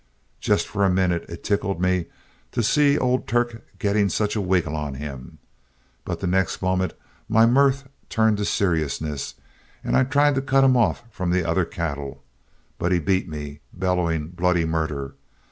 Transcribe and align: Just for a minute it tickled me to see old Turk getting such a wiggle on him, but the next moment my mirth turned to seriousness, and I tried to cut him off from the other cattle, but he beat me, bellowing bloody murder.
Just 0.39 0.67
for 0.67 0.83
a 0.83 0.89
minute 0.89 1.25
it 1.29 1.43
tickled 1.43 1.79
me 1.79 2.07
to 2.53 2.63
see 2.63 2.97
old 2.97 3.27
Turk 3.27 3.61
getting 3.77 4.09
such 4.09 4.35
a 4.35 4.41
wiggle 4.41 4.75
on 4.75 4.95
him, 4.95 5.37
but 6.05 6.19
the 6.19 6.25
next 6.25 6.59
moment 6.63 6.95
my 7.29 7.45
mirth 7.45 7.87
turned 8.09 8.37
to 8.37 8.45
seriousness, 8.45 9.35
and 9.83 9.95
I 9.95 10.03
tried 10.03 10.33
to 10.33 10.41
cut 10.41 10.63
him 10.63 10.75
off 10.75 11.03
from 11.11 11.29
the 11.29 11.45
other 11.47 11.65
cattle, 11.65 12.23
but 12.79 12.91
he 12.91 12.97
beat 12.97 13.29
me, 13.29 13.59
bellowing 13.73 14.29
bloody 14.29 14.65
murder. 14.65 15.13